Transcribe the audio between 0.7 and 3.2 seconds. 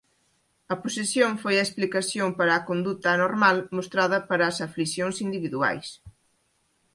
A posesión foi a explicación para a conduta